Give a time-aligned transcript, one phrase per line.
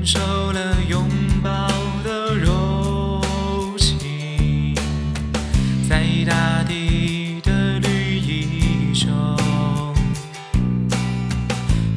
[0.00, 0.18] 感受
[0.52, 1.06] 了拥
[1.44, 1.68] 抱
[2.02, 3.20] 的柔
[3.76, 4.74] 情
[5.86, 9.12] 在大地的绿意中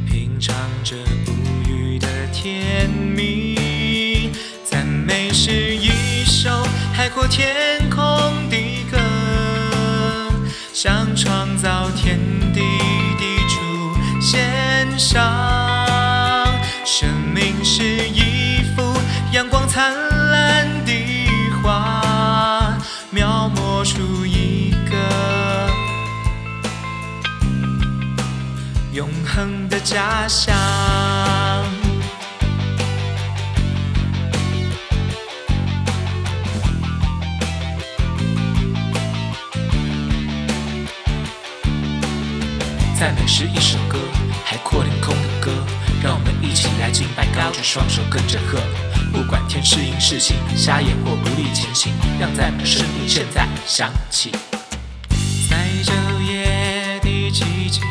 [0.06, 0.54] 品尝
[0.84, 4.32] 着无语的甜蜜
[4.66, 6.50] 赞美是一首
[6.92, 8.06] 海阔天空
[8.50, 8.58] 的
[8.92, 8.98] 歌
[10.74, 11.83] 想创造
[19.74, 19.92] 灿
[20.30, 20.92] 烂的
[21.64, 22.78] 花，
[23.10, 25.68] 描摹出一个
[28.92, 30.56] 永恒的家乡。
[43.00, 43.98] 赞美是一首歌，
[44.46, 45.52] 海阔天空的歌，
[46.04, 48.62] 让我们一起来敬拜，高举双手跟着和。
[49.14, 54.32] 不管天是阴是晴，瞎眼或不利前行，让赞美声音现在响起。
[55.48, 57.84] 在昼夜的寂静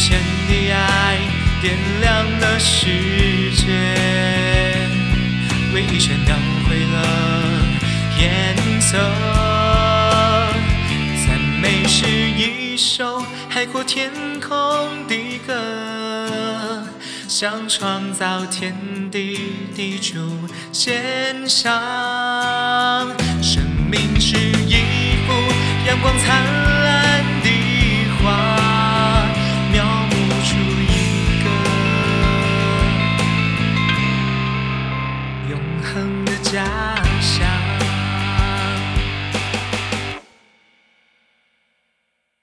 [0.00, 0.18] 无限
[0.48, 1.18] 的爱
[1.60, 2.86] 点亮了世
[3.54, 3.66] 界，
[5.74, 6.34] 为一切描
[6.66, 6.96] 绘了
[8.18, 8.96] 颜色。
[11.26, 16.82] 赞美是一首海阔天空的歌，
[17.28, 18.74] 想创造天
[19.10, 19.38] 地
[19.76, 21.70] 的主献上。
[36.64, 37.59] 想象。